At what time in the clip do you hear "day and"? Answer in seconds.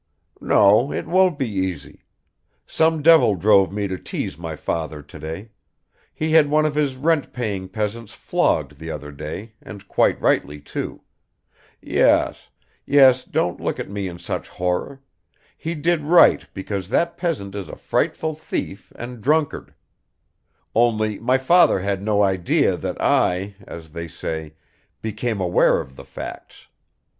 9.11-9.87